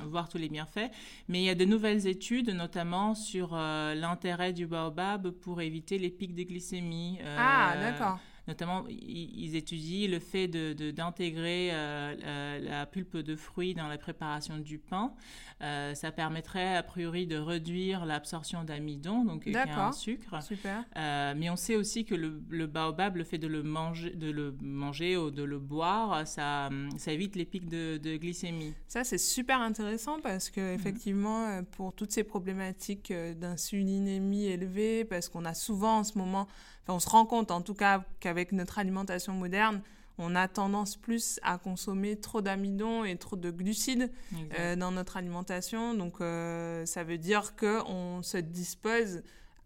[0.06, 0.92] voir tous les bienfaits.
[1.28, 6.10] Mais il y a de nouvelles études, notamment sur l'intérêt du baobab pour éviter les
[6.10, 7.20] pics de glycémie.
[7.38, 8.20] ah, d'accord.
[8.52, 13.98] Notamment, ils étudient le fait d'intégrer de, euh, euh, la pulpe de fruits dans la
[13.98, 15.14] préparation du pain.
[15.62, 20.42] Euh, ça permettrait a priori de réduire l'absorption d'amidon, donc qui est un sucre.
[20.42, 20.86] Super.
[20.96, 25.18] mais on sait aussi que le, baobab, le fait de le manger, de le manger
[25.18, 28.74] ou de le boire, ça, ça évite les pics de, glycémie.
[28.88, 30.76] Ça, c'est super intéressant parce que mhm.
[30.76, 36.48] effectivement, pour toutes ces problématiques d'insulinémie élevée, parce qu'on a souvent en ce moment
[36.88, 39.82] on se rend compte en tout cas qu'avec notre alimentation moderne,
[40.18, 44.12] on a tendance plus à consommer trop d'amidon et trop de glucides
[44.58, 45.94] euh, dans notre alimentation.
[45.94, 49.24] Donc euh, ça veut dire qu'on se dispose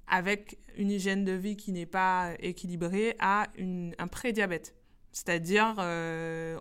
[0.08, 3.48] avec une hygiène de vie qui n'est pas équilibrée à
[3.98, 4.76] un prédiabète.
[5.12, 6.58] C'est-à-dire, euh,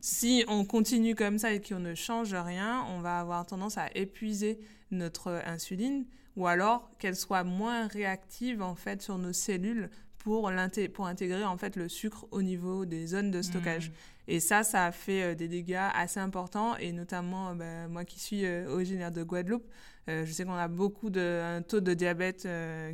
[0.00, 3.88] si on continue comme ça et qu'on ne change rien, on va avoir tendance à
[3.94, 4.58] épuiser
[4.90, 6.04] notre insuline
[6.36, 10.50] ou alors qu'elle soit moins réactive en fait sur nos cellules pour,
[10.94, 13.90] pour intégrer en fait le sucre au niveau des zones de stockage.
[13.90, 13.94] Mmh.
[14.30, 18.04] Et ça, ça a fait euh, des dégâts assez importants et notamment euh, bah, moi
[18.04, 19.66] qui suis euh, originaire de Guadeloupe,
[20.10, 22.48] je sais qu'on a beaucoup de un taux de diabète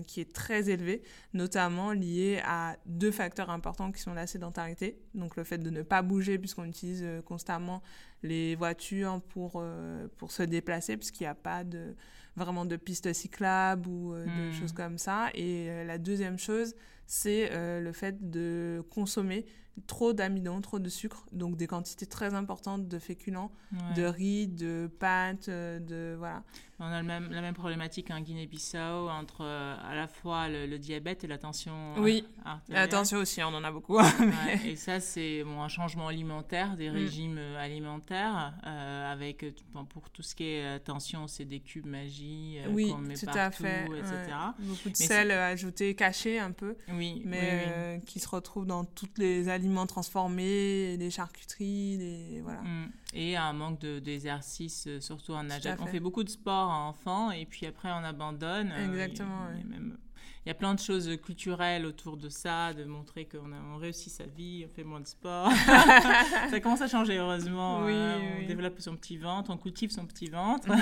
[0.04, 1.00] qui est très élevé,
[1.32, 5.82] notamment lié à deux facteurs importants qui sont la sédentarité, donc le fait de ne
[5.82, 7.84] pas bouger puisqu'on utilise constamment
[8.24, 9.62] les voitures pour
[10.16, 11.94] pour se déplacer puisqu'il n'y a pas de
[12.36, 15.28] vraiment de pistes cyclables ou euh, de choses comme ça.
[15.34, 16.74] Et la deuxième chose,
[17.06, 19.46] c'est euh, le fait de consommer
[19.86, 23.50] trop d'amidon, trop de sucre, donc des quantités très importantes de féculents,
[23.96, 26.42] de riz, de pâtes, de voilà.
[26.80, 30.76] On a le même, la même problématique en Guinée-Bissau entre euh, à la fois le,
[30.76, 31.94] diabète et la tension.
[31.98, 32.24] Oui,
[32.68, 33.98] la tension aussi, on en a beaucoup.
[34.64, 36.92] et ça, c'est bon, un changement alimentaire, des mm.
[36.92, 39.44] régimes euh, alimentaires, euh, avec
[39.88, 43.84] pour tout ce qui est tension, c'est des cubes magie oui, tout à fait.
[43.86, 44.36] etc.
[44.58, 49.48] Beaucoup de sel ajouté, caché un peu, oui, mais qui se retrouve dans tous les
[49.48, 52.62] aliments transformés, les charcuteries, les voilà.
[52.62, 52.92] Mm.
[53.14, 55.62] Et un manque d'exercice, surtout en âge.
[55.80, 58.72] On fait beaucoup de sport enfant et puis après on abandonne.
[58.72, 59.48] Euh, Exactement.
[60.46, 63.78] Il y a plein de choses culturelles autour de ça, de montrer qu'on a on
[63.78, 65.50] réussit sa vie, on fait moins de sport.
[66.50, 67.84] ça commence à changer, heureusement.
[67.84, 68.20] Oui, hein.
[68.42, 70.68] on développe son petit ventre, on cultive son petit ventre.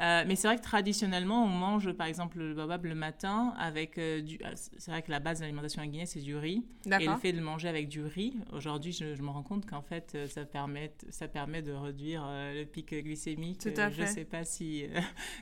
[0.00, 3.98] Euh, mais c'est vrai que traditionnellement, on mange par exemple le baobab le matin avec
[3.98, 4.38] euh, du.
[4.44, 6.62] Ah, c'est vrai que la base de l'alimentation en Guinée, c'est du riz.
[6.86, 10.12] Et le fait de manger avec du riz, aujourd'hui, je, me rends compte qu'en fait,
[10.14, 13.60] euh, ça permet, ça permet de réduire le pic glycémique.
[13.60, 13.96] Tout à fait.
[13.96, 14.84] Je ne sais pas si,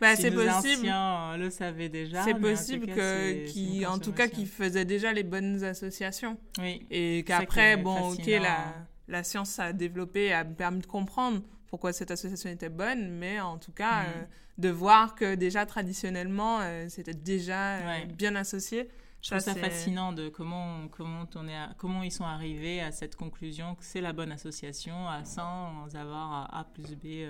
[0.01, 2.23] bah, si nos anciens le savaient déjà.
[2.23, 6.39] C'est possible que qui, en tout cas, qui faisait déjà les bonnes associations.
[6.59, 6.87] Oui.
[6.91, 8.75] Et qu'après, bon, ok, la,
[9.09, 13.59] la science a développé, a permis de comprendre pourquoi cette association était bonne, mais en
[13.59, 14.07] tout cas, mm.
[14.07, 14.25] euh,
[14.59, 18.89] de voir que déjà traditionnellement, euh, c'était déjà euh, bien associé.
[19.23, 23.17] Je trouve ça fascinant de comment, comment, on est comment ils sont arrivés à cette
[23.17, 27.29] conclusion que c'est la bonne association sans avoir A plus B.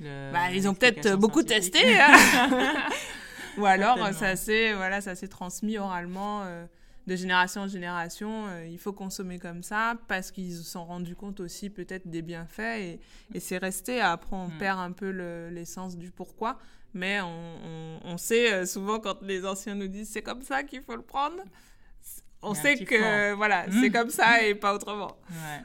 [0.00, 2.00] Le, bah, ils ont peut-être beaucoup testé.
[2.00, 2.16] Hein.
[3.58, 6.66] Ou alors, ça s'est voilà, ça s'est transmis oralement euh,
[7.06, 8.46] de génération en génération.
[8.48, 12.22] Euh, il faut consommer comme ça parce qu'ils se sont rendus compte aussi peut-être des
[12.22, 13.00] bienfaits et,
[13.34, 14.00] et c'est resté.
[14.00, 14.58] Après, on mm.
[14.58, 15.10] perd un peu
[15.50, 16.58] l'essence du pourquoi.
[16.94, 20.62] Mais on, on, on sait euh, souvent quand les anciens nous disent c'est comme ça
[20.62, 21.42] qu'il faut le prendre
[22.44, 25.16] on sait que voilà, c'est comme ça et pas autrement.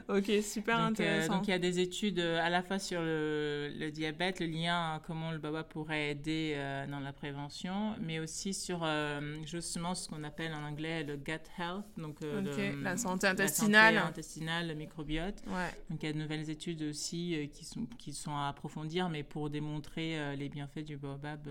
[0.08, 1.36] Ok, super donc, euh, intéressant.
[1.36, 5.00] donc il y a des études euh, à la fois sur le, diabète, le lien,
[5.06, 8.86] comment le baba pourrait aider euh, dans la prévention, mais aussi sur
[9.44, 12.16] justement ce qu'on appelle en anglais le gut health, donc
[12.82, 15.42] la santé intestinale, la santé intestinale, le microbiote.
[15.90, 19.22] Donc il y a de nouvelles études aussi qui sont qui sont à approfondir, mais
[19.22, 21.48] pour démontrer les bienfaits du baobab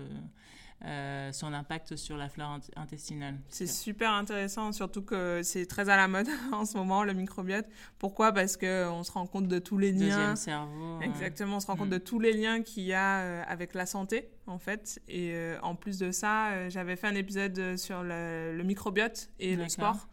[0.86, 3.38] euh, son impact sur la flore intestinale.
[3.50, 7.66] C'est super intéressant, surtout que c'est très à la mode en ce moment, le microbiote.
[7.98, 8.32] Pourquoi?
[8.32, 10.16] Parce qu'on se rend compte de tous les liens.
[10.16, 10.98] Deuxième cerveau.
[11.02, 11.92] Exactement, on se rend compte mm.
[11.92, 15.02] de tous les liens qu'il y a euh, avec la santé, en fait.
[15.06, 19.56] Et euh, en plus de ça, j'avais fait un épisode sur le, le microbiote et
[19.56, 20.08] le sport.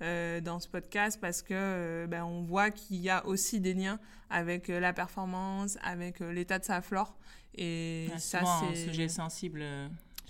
[0.00, 3.98] dans ce podcast parce que ben, on voit qu'il y a aussi des liens
[4.30, 7.16] avec la performance, avec l'état de sa flore.
[7.56, 9.64] Et ça, c'est un sujet sensible.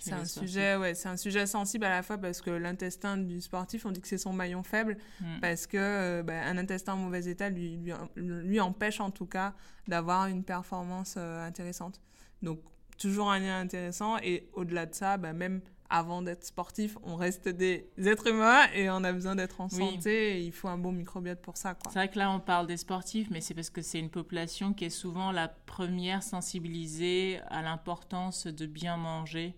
[0.03, 3.85] C'est un sujet, ouais, un sujet sensible à la fois parce que l'intestin du sportif,
[3.85, 5.39] on dit que c'est son maillon faible, mm.
[5.41, 7.79] parce que euh, bah, un intestin en mauvais état lui,
[8.15, 9.53] lui, empêche en tout cas
[9.87, 12.01] d'avoir une performance euh, intéressante.
[12.41, 12.59] Donc
[12.97, 17.47] toujours un lien intéressant et au-delà de ça, bah, même avant d'être sportif, on reste
[17.49, 20.91] des êtres humains et on a besoin d'être en santé et il faut un bon
[20.91, 21.77] microbiote pour ça.
[21.87, 24.73] C'est vrai que là, on parle des sportifs, mais c'est parce que c'est une population
[24.73, 29.55] qui est souvent la première sensibilisée à l'importance de bien manger,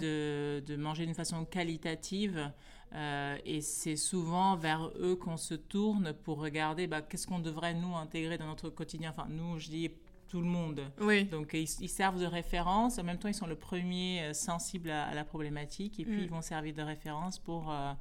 [0.00, 2.50] De, de manger d'une façon qualitative.
[2.94, 7.74] Euh, et c'est souvent vers eux qu'on se tourne pour regarder bah, qu'est-ce qu'on devrait
[7.74, 9.10] nous intégrer dans notre quotidien.
[9.10, 9.90] Enfin, nous, je dis
[10.26, 10.82] tout le monde.
[11.00, 11.24] Oui.
[11.24, 12.98] Donc ils, servent de référence.
[12.98, 16.24] En même temps, ils sont le premier euh, sensible à, la problématique et puis mm.
[16.24, 17.92] ils vont servir de référence pour euh,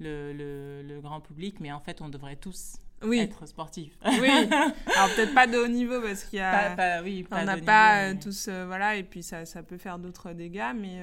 [0.00, 1.60] le, le, grand public.
[1.60, 2.78] Mais en fait, on devrait tous
[3.12, 3.96] être sportifs.
[4.04, 4.28] Oui.
[4.28, 7.02] Alors peut-être pas de haut niveau parce qu'il y a.
[7.02, 10.72] oui, on n'a pas euh, tous voilà et puis ça, ça peut faire d'autres dégâts,
[10.74, 11.00] mais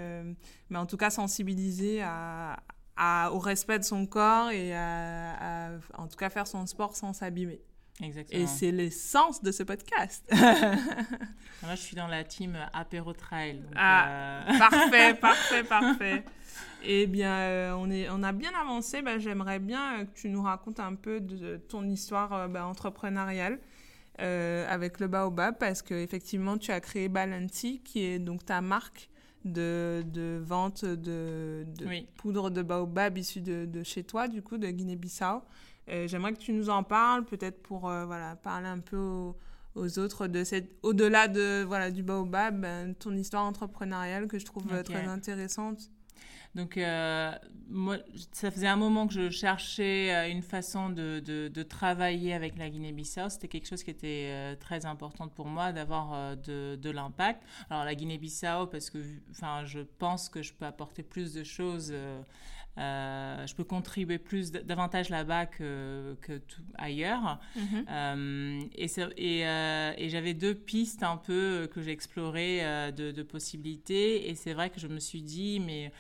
[0.70, 2.60] mais en tout cas sensibiliser à,
[2.98, 7.14] à, au respect de son corps et à, en tout cas faire son sport sans
[7.14, 7.62] s'abîmer.
[8.02, 8.44] Exactement.
[8.44, 10.26] Et c'est l'essence de ce podcast.
[10.32, 13.62] Moi, je suis dans la team apéro trail.
[13.76, 16.24] ah, euh, parfait, parfait, parfait.
[16.84, 19.02] Eh bien, euh, on, est, on a bien avancé.
[19.02, 23.60] Bah, J'aimerais bien que tu nous racontes un peu de ton histoire euh, bah, entrepreneuriale
[24.18, 29.10] avec le Baobab, parce qu'effectivement, tu as créé Balanti, qui est donc ta marque
[29.44, 34.58] de, de vente de, de poudre de Baobab issue de, de, chez toi, du coup,
[34.58, 35.42] de Guinée-Bissau.
[35.90, 38.98] Euh, j'aimerais que tu nous en parles, peut-être pour euh, voilà, parler un peu
[39.76, 44.46] aux, autres de cette au-delà de voilà du baobab, ben, ton histoire entrepreneuriale que je
[44.46, 45.92] trouve euh, très intéressante.
[46.56, 46.80] Donc,
[47.68, 47.98] moi,
[48.32, 53.28] ça faisait un moment que je cherchais une façon de, de, travailler avec la Guinée-Bissau.
[53.28, 57.44] C'était quelque chose qui était très important pour moi, d'avoir de, de l'impact.
[57.70, 59.00] Alors, la Guinée-Bissau, parce que
[59.32, 61.94] enfin, je pense que je peux apporter plus de choses
[62.78, 67.40] je peux contribuer plus davantage là-bas que, que tout ailleurs.
[67.56, 67.86] Mhm.
[67.90, 74.30] Euh, et, et, euh, et j'avais deux pistes un peu que j'explorais de, de, possibilités.
[74.30, 75.92] Et c'est vrai que je me suis dit, mais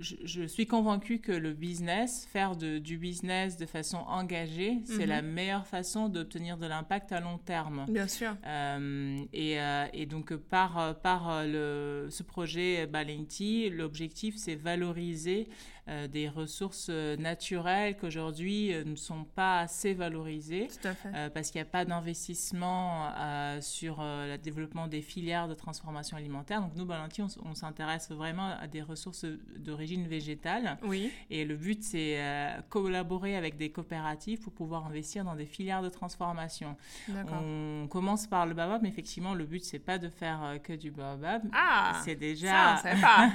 [0.00, 5.08] je, suis convaincue que le business, faire de, du business de façon engagée, c'est mhm.
[5.08, 7.86] la meilleure façon d'obtenir de l'impact à long terme.
[7.88, 8.36] Bien sûr.
[8.46, 15.48] Euh, et, euh, et, donc, par, par le, ce projet Balenti, l'objectif, c'est valoriser
[15.88, 20.68] euh, des ressources naturelles qu'aujourd'hui ne sont pas assez valorisées.
[20.68, 21.30] Tout à fait.
[21.32, 23.12] parce qu'il n'y a pas d'investissement
[23.60, 26.60] sur le développement des filières de transformation alimentaire.
[26.60, 29.26] Donc, nous, Balenti, on, on s'intéresse vraiment à des ressources
[29.58, 30.78] d'origine végétale.
[30.84, 31.10] Oui.
[31.30, 35.82] Et le but, c'est euh, collaborer avec des coopératives pour pouvoir investir dans des filières
[35.82, 36.76] de transformation.
[37.08, 40.72] On commence par le baobab, mais effectivement, le but, c'est pas de faire euh, que
[40.72, 41.42] du baobab.
[41.52, 42.76] Ah C'est déjà...
[42.78, 43.30] Ça, pas.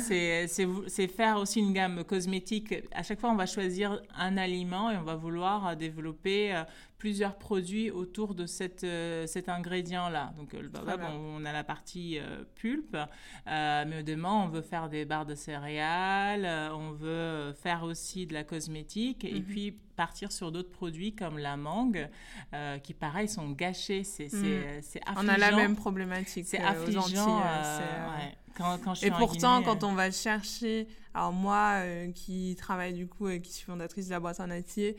[0.00, 2.74] c'est faire aussi une gamme cosmétique.
[2.92, 6.64] À chaque fois, on va choisir un aliment et on va vouloir euh, développer
[7.00, 10.34] plusieurs produits autour de cette, euh, cet ingrédient-là.
[10.36, 14.90] Donc, le baobab, on, a la partie euh, pulpe, euh, mais demain, on veut faire
[14.90, 19.44] des barres de céréales, on veut faire aussi de la cosmétique, et mhm.
[19.44, 22.08] puis partir sur d'autres produits comme la mangue,
[22.82, 24.04] qui, pareil, sont gâchés.
[24.04, 25.22] C'est affligeant.
[25.22, 25.24] Mhm.
[25.24, 27.42] On a la même problématique C'est affligeant.
[28.60, 31.80] Quand, quand je et pourtant, quand on va chercher, alors moi
[32.14, 34.96] qui travaille du coup et qui suis fondatrice de la boîte en entier,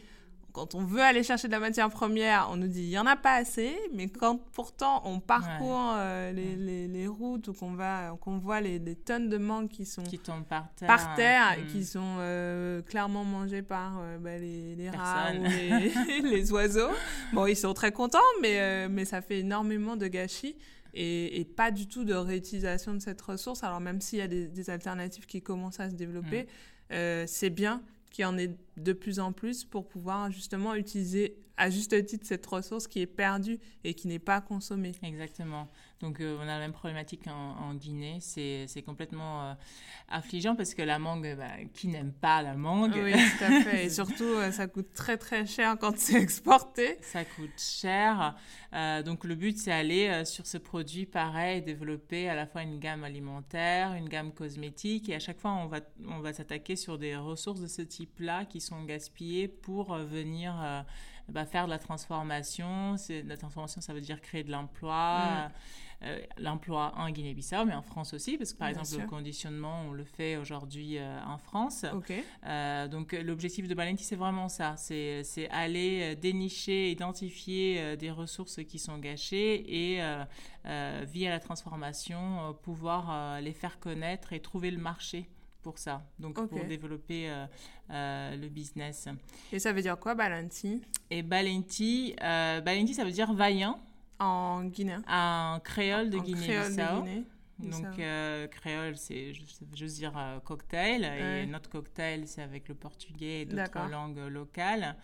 [0.52, 3.06] quand on veut aller chercher de la matière première, on nous dit il y en
[3.06, 7.74] a pas assez, mais quand pourtant on parcourt euh, les, les, les, routes ou qu'on
[7.74, 11.58] va qu'on voit les, tonnes de mangues qui sont qui tombent par terre, par terre
[11.58, 16.92] et qui sont euh, clairement mangées par euh, bah, les, rats ou les, les, oiseaux,
[17.34, 20.56] bon ils sont très contents, mais mais ça fait énormément de gâchis.
[20.94, 23.64] Et, et, pas du tout de réutilisation de cette ressource.
[23.64, 26.48] Alors même s'il y a des, des, alternatives qui commencent à se développer,
[26.90, 27.26] mm.
[27.28, 31.70] c'est bien qu'il y en ait de plus en plus pour pouvoir justement utiliser à
[31.70, 34.94] juste titre cette ressource qui est perdue et qui n'est pas consommée.
[35.04, 35.70] Exactement.
[36.02, 38.18] Donc euh, on a la même problématique en, Guinée.
[38.22, 39.54] C'est complètement euh,
[40.10, 43.00] affligeant parce que la mangue, bah, qui n'aime pas la mangue?
[43.02, 43.86] Oui, tout à fait.
[43.86, 46.98] Et surtout, euh, ça coûte très très cher quand c'est exporté.
[47.02, 48.36] Ça coûte cher.
[49.06, 53.04] donc le but, c'est aller sur ce produit pareil, développer à la fois une gamme
[53.04, 55.10] alimentaire, une gamme cosmétique.
[55.10, 58.46] Et à chaque fois, on va, on va s'attaquer sur des ressources de ce type-là
[58.46, 60.86] qui sont gaspillées pour venir...
[61.32, 62.96] Bah, faire de la transformation.
[63.26, 65.20] La transformation, ça veut dire créer de l'emploi.
[65.20, 65.52] Mm.
[66.04, 69.92] Euh, l'emploi en Guinée-Bissau, mais en France aussi, parce que par exemple, le conditionnement, on
[69.92, 71.86] le fait aujourd'hui euh, en France.
[72.48, 78.80] Euh, donc, l'objectif de Balenti, c'est vraiment ça c'est aller dénicher, identifier des ressources qui
[78.80, 80.02] sont gâchées et,
[80.66, 85.30] via la transformation, pouvoir les faire connaître et trouver le marché
[85.62, 87.30] pour ça, donc pour développer
[87.90, 89.08] le business.
[89.52, 90.82] Et ça veut dire quoi, Balenti?
[91.12, 93.80] Et Balenti, Balenti, ça veut dire vaillant.
[94.22, 97.06] En Guinée En créole de Guinée-Bissau.
[97.60, 101.06] Donc, euh, créole, c'est juste dire euh, cocktail.
[101.06, 104.96] Et notre cocktail, c'est avec le portugais et d'autres langues locales.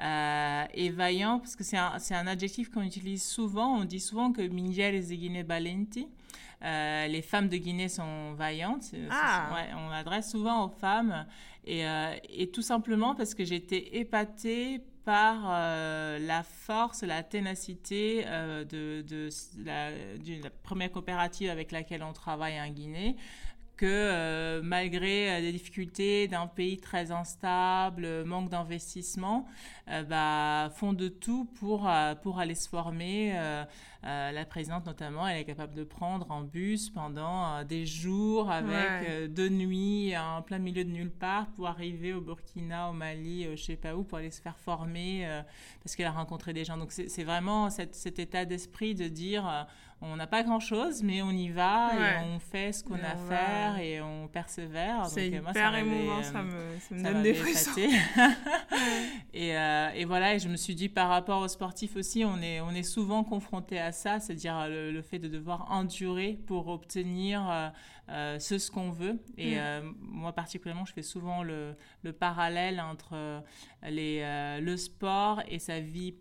[0.00, 3.76] Euh, et vaillant, parce que c'est un, un, adjectif qu'on utilise souvent.
[3.76, 6.08] On dit souvent que Minjeres de Guinée Balenti.
[6.62, 8.94] Les femmes de Guinée sont vaillantes.
[9.10, 9.50] Ah.
[9.76, 11.26] on adresse souvent aux femmes.
[11.64, 11.84] Et,
[12.28, 19.02] et tout simplement parce que j'étais épatée par euh, la force, la ténacité euh, de,
[19.02, 19.28] de,
[19.64, 23.16] la, de, la, première coopérative avec laquelle on travaille en Guinée,
[23.76, 29.46] que euh, malgré des difficultés d'un pays très instable, manque d'investissement,
[30.08, 31.90] bah, font de tout pour,
[32.22, 33.34] pour aller se former
[34.04, 38.50] euh, la présidente, notamment, elle est capable de prendre en bus pendant euh, des jours
[38.50, 42.92] avec euh, deux nuits en plein milieu de nulle part pour arriver au Burkina, au
[42.92, 45.42] Mali, je sais pas où, pour aller se faire former
[45.82, 46.76] parce qu'elle a rencontré des gens.
[46.76, 49.66] Donc, c'est vraiment cet état d'esprit de dire
[50.02, 53.12] on n'a pas grand chose, mais on y va et on fait ce qu'on a
[53.12, 55.06] à faire et on persévère.
[55.06, 57.70] C'est hyper moi, ça émouvant, ça me, ça me donne des frissons.
[59.34, 62.60] et, et, voilà, et je me suis dit par rapport aux sportifs aussi, on est,
[62.60, 67.68] on est souvent confronté à ça, c'est-à-dire le, fait de devoir endurer pour obtenir euh,
[68.08, 69.20] euh, ce, ce qu'on veut.
[69.36, 69.58] Et mm.
[69.58, 73.42] euh, moi particulièrement, je fais souvent le, le parallèle entre
[73.88, 74.22] les,
[74.60, 76.14] le sport et sa vie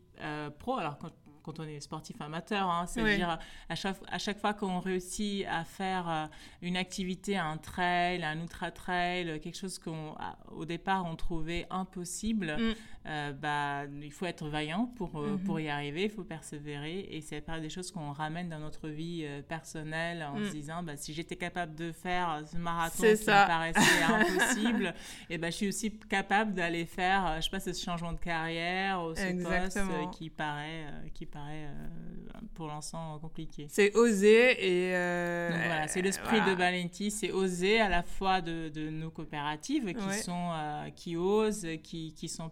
[0.59, 0.77] pro.
[0.77, 1.11] Alors quand
[1.43, 5.63] quand on est sportif amateur, hein, c'est-à-dire à chaque, à chaque fois qu'on réussit à
[5.63, 6.25] faire euh,
[6.61, 12.73] une activité, un trail, un ultra-trail, quelque chose qu'au départ on trouvait impossible, mm.
[13.07, 15.63] euh, bah, il faut être vaillant pour, euh, pour mm-hmm.
[15.63, 19.25] y arriver, il faut persévérer et c'est pas des choses qu'on ramène dans notre vie
[19.47, 20.51] personnelle en se mm.
[20.51, 24.93] disant bah, si j'étais capable de faire ce marathon qui me paraissait impossible,
[25.29, 29.03] et bah, je suis aussi capable d'aller faire, je sais pas, ce changement de carrière
[29.03, 29.79] ou ce poste
[30.17, 33.67] qui paraît, qui paraît euh, pour l'instant compliqué.
[33.69, 34.95] C'est oser et...
[34.95, 39.93] Euh, voilà, c'est l'esprit de Valenti, c'est oser à la fois de, de nos coopératives
[39.93, 42.51] qui, sont, euh, qui osent, qui, qui sont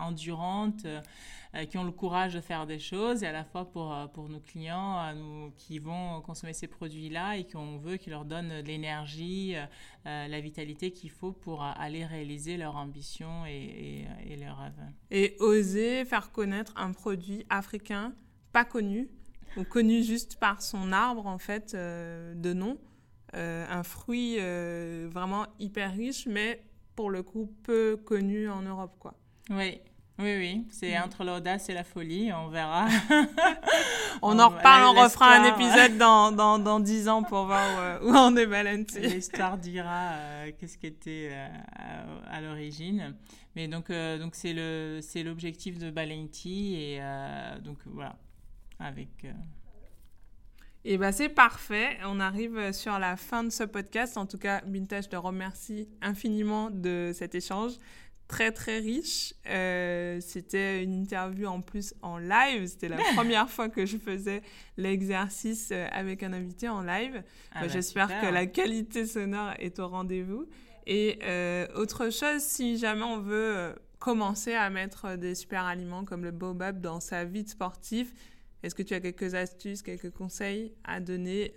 [0.00, 0.86] endurantes,
[1.68, 4.38] qui ont le courage de faire des choses et à la fois pour, pour nos
[4.38, 9.56] clients nous, qui vont consommer ces produits-là et qu'on veut qu'ils leur donnent l'énergie,
[10.04, 14.92] la vitalité qu'il faut pour aller réaliser leurs ambitions et, et, et leurs rêves.
[15.10, 18.14] Et oser faire connaître un produit africain
[18.52, 19.08] pas connu,
[19.56, 22.78] ou connu juste par son arbre en fait euh, de nom.
[23.34, 26.64] Euh, un fruit euh, vraiment hyper riche, mais
[26.96, 29.14] pour le coup peu connu en Europe, quoi.
[29.50, 29.80] Oui,
[30.20, 31.02] oui, oui, c'est mm.
[31.02, 32.88] entre l'audace et la folie, on verra.
[34.22, 38.10] on, en reparle, on refera un épisode dans, dans, dans 10 ans pour voir où,
[38.10, 39.00] on est balancé.
[39.00, 40.14] L'histoire dira
[40.58, 41.32] qu'est-ce qui était
[42.30, 43.14] à, l'origine.
[43.56, 47.00] Mais donc, donc c'est le c'est l'objectif de Balenti et
[47.62, 48.16] donc voilà,
[48.78, 49.24] avec.
[49.24, 49.32] Euh,
[50.84, 51.98] Et ben c'est parfait.
[52.04, 54.16] On arrive sur la fin de ce podcast.
[54.16, 57.72] En tout cas, Binta, je te remercie infiniment de cet échange
[58.30, 59.34] très très riche.
[59.46, 62.66] Euh, c'était une interview en plus en live.
[62.66, 64.40] C'était la première fois que je faisais
[64.76, 67.22] l'exercice euh, avec un invité en live.
[67.52, 70.46] Ah bah, j'espère que la qualité sonore est au rendez-vous.
[70.86, 71.18] Et
[71.74, 76.80] autre chose, si jamais on veut commencer à mettre des super aliments comme le baobab
[76.80, 78.12] dans sa vie de sportif,
[78.62, 81.54] est-ce que tu as quelques astuces, quelques conseils à donner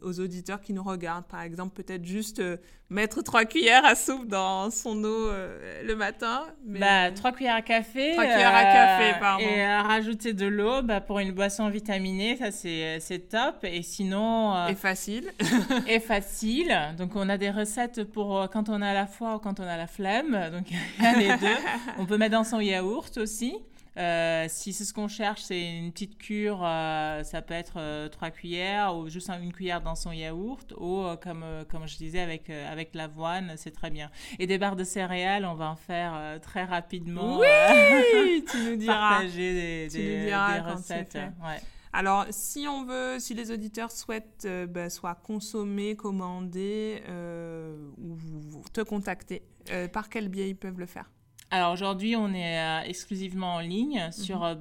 [0.00, 1.26] aux auditeurs qui nous regardent?
[1.26, 2.56] Par exemple, peut-être juste euh,
[2.88, 6.46] mettre trois cuillères à soupe dans son eau euh, le matin.
[6.64, 8.12] Bah, trois cuillères à café.
[8.12, 9.44] Trois cuillères à café, euh, pardon.
[9.44, 13.62] Et rajouter de l'eau bah, pour une boisson vitaminée, ça c'est top.
[13.64, 14.66] Et sinon.
[14.66, 15.30] et facile.
[15.86, 16.74] et facile.
[16.96, 19.76] Donc on a des recettes pour quand on a la foi ou quand on a
[19.76, 20.50] la flemme.
[20.52, 21.56] Donc il y a les deux.
[21.98, 23.58] On peut mettre dans son yaourt aussi.
[23.96, 28.30] Euh, si c'est ce qu'on cherche, c'est une petite cure, euh, ça peut être trois
[28.30, 32.94] cuillères ou juste une cuillère dans son yaourt ou comme, comme je disais avec, avec
[32.94, 34.10] l'avoine, c'est très bien.
[34.38, 37.38] Et des barres de céréales, on va en faire très rapidement.
[37.38, 39.10] Oui, tu nous diras.
[39.10, 41.14] Partager des, tu nous diras des recettes.
[41.14, 41.60] Ouais.
[41.92, 48.62] Alors, si on veut, si les auditeurs souhaitent euh, ben, soit consommer, commander euh, ou
[48.72, 51.10] te contacter, euh, par quel biais ils peuvent le faire?
[51.52, 54.54] Alors aujourd'hui, on est exclusivement en ligne sur euh,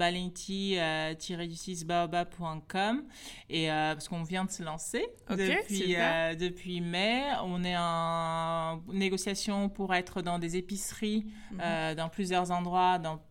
[1.85, 3.03] baobab.com
[3.49, 5.95] et parce qu'on vient de se lancer depuis,
[6.39, 7.25] depuis mai.
[7.43, 11.95] On est en négociation pour être dans des épiceries mhm.
[11.95, 13.21] dans plusieurs endroits, dans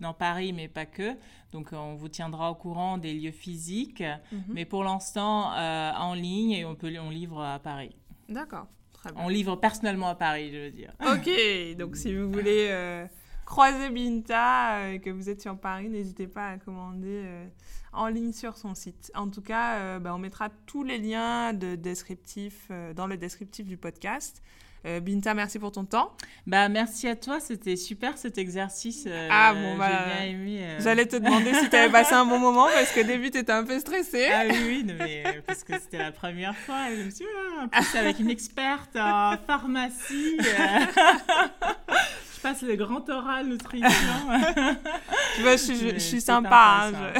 [0.00, 1.16] dans Paris, mais pas que.
[1.52, 4.02] Donc, on vous tiendra au courant des lieux physiques,
[4.32, 4.42] mhm.
[4.48, 7.94] mais pour l'instant, euh, en ligne et on, peut, on livre à Paris.
[8.28, 8.66] D'accord.
[9.16, 10.92] On livre personnellement à Paris, je veux dire.
[11.00, 11.30] Ok,
[11.78, 13.06] donc si vous voulez euh,
[13.44, 17.24] croiser Binta euh, et que vous êtes sur Paris, n'hésitez pas à commander
[17.92, 19.10] en ligne sur son site.
[19.14, 23.76] En tout cas, bah, on mettra tous les liens de descriptif, dans le descriptif du
[23.76, 24.42] podcast.
[24.86, 26.12] Euh, Binta, merci pour ton temps.
[26.46, 29.04] Bah, merci à toi, c'était super cet exercice.
[29.06, 30.58] Euh, ah bon, bah, bien aimé.
[30.62, 30.78] Euh.
[30.80, 33.52] J'allais te demander si tu avais passé un bon moment parce que début, tu étais
[33.52, 34.28] un peu stressée.
[34.32, 36.86] Ah oui, oui, mais, parce que c'était la première fois.
[36.96, 37.30] je me suis dit,
[37.62, 40.38] en plus, avec une experte en pharmacie.
[42.50, 43.88] je passe le grand oral nutrition.
[45.36, 46.90] tu vois, je, suis sympa.
[46.92, 47.12] Hein,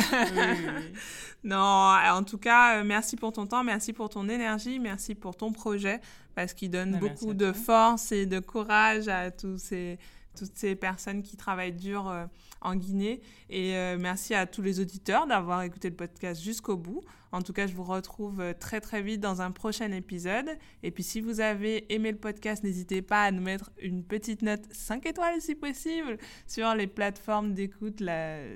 [1.45, 5.53] non, en tout cas, merci pour ton temps, merci pour ton énergie, merci pour ton
[5.53, 6.01] projet
[6.35, 9.99] parce qu'il donne bah, beaucoup de force et de courage à tous ces,
[10.41, 12.24] toutes ces personnes qui travaillent dur euh,
[12.62, 13.20] en Guinée.
[13.51, 17.03] Et euh, merci à tous les auditeurs d'avoir écouté le podcast jusqu'au bout.
[17.30, 20.49] En tout cas, je vous retrouve euh, très très vite dans un prochain épisode.
[20.82, 24.41] Et puis si vous avez aimé le podcast, n'hésitez pas à nous mettre une petite
[24.41, 26.16] note 5 étoiles si possible
[26.47, 28.03] sur les plateformes d'écoute,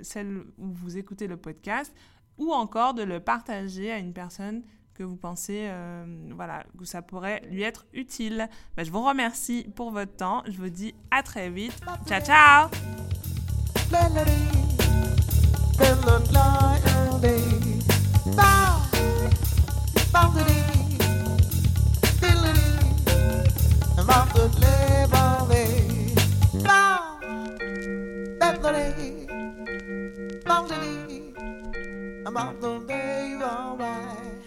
[0.03, 1.95] celle où vous écoutez le podcast,
[2.39, 4.63] ou encore de le partager à une personne
[4.95, 8.49] que vous pensez euh, voilà, que ça pourrait lui être utile.
[8.77, 10.43] Bah, je vous remercie pour votre temps.
[10.47, 11.79] Je vous dis à très vite.
[12.07, 12.69] Ciao, ciao